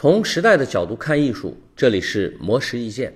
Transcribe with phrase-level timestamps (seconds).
[0.00, 3.12] 从时代的角度看艺术，这里是魔石意见。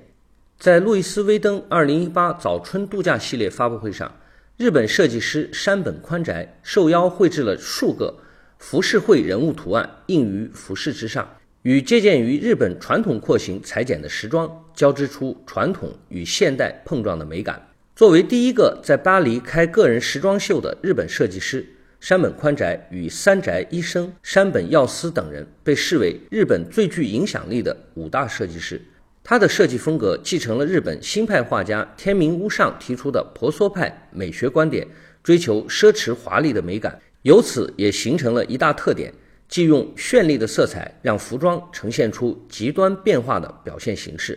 [0.59, 4.13] 在路易斯·威登2018早春度假系列发布会上，
[4.57, 8.13] 日本设计师山本宽宅受邀绘制了数个
[8.59, 17.65] 浮世绘人物图案，印于服饰之上，与借鉴于日本传统廓形裁剪的时装交织出传统与现代碰撞的美感。
[17.95, 21.65] 作为第一个在巴黎开个人时装秀的日本设计师，
[22.03, 28.83] 山本宽宅与三宅一生、山本耀司等人被视为日本最具影响力的五大设计师。
[29.23, 34.85] 他的设计风格继承了日本新派画家天明屋上提出的婆娑派美学观点，
[35.23, 39.15] 追求奢侈华丽的美感，由此也形成了一大特点，
[39.49, 44.37] 即用绚丽的色彩让服装呈现出极端变化的表现形式。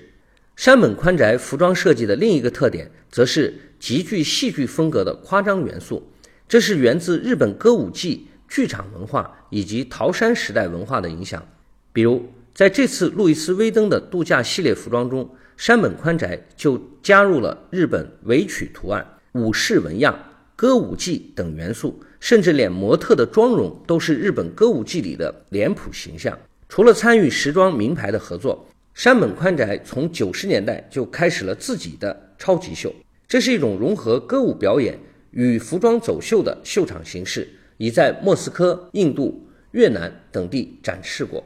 [0.55, 6.11] 山本宽宅服装设计的另一个特点，则是极具戏剧风格的夸张元素，
[6.47, 11.45] 这是源自日本歌舞伎、剧场文化以及桃山时代文化的影响，
[11.91, 12.23] 比如。
[12.53, 20.17] 在这次路易斯·威登的度假系列服装中，山本宽宅就加入了日本尾曲图案、武士纹样、
[20.55, 26.39] 歌舞伎等元素，甚至连模特的妆容都是日本歌舞伎里的脸谱形象。
[26.69, 32.95] 除了参与时装名牌的合作，山本宽宅从九十年代就开始了自己的超级秀，
[33.27, 34.97] 这是一种融合歌舞表演
[35.35, 41.43] 与服装走秀的秀场形式，已在莫斯科、印度、越南等地展示过。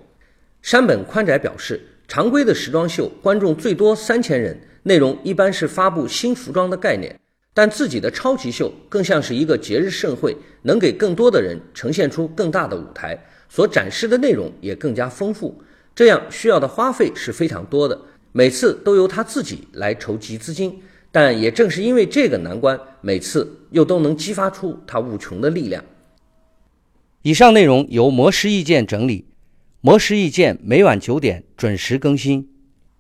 [0.62, 7.20] 山本宽宅表示，常规的时装秀观众最多三千人，内容一般是发布新服装的概念，
[7.52, 13.18] 但自己的超级秀更像是一个节日盛会，能给更多的人呈现出更大的舞台，
[13.50, 15.60] 所展示的内容也更加丰富。
[15.96, 18.00] 这样需要的花费是非常多的，
[18.34, 20.80] 每次都由他自己来筹集资金。
[21.12, 25.84] 但也正是因为这个难关，每次又都能激发出他无穷的力量。
[27.22, 29.26] 以上内容由魔石意见整理。
[29.82, 32.50] 魔石意见每晚九点准时更新。